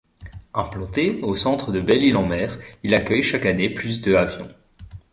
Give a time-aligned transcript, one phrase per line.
[0.55, 4.49] Implanté au centre de Belle-Île-en-Mer, il accueille chaque année plus de avions.